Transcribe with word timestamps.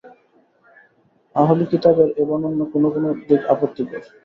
আহলি 1.35 1.65
কিতাবদের 1.71 2.09
এ 2.15 2.23
বর্ণনার 2.29 2.67
কোন 2.73 2.83
কোন 2.93 3.05
দিক 3.21 3.41
আপত্তিকর। 3.53 4.01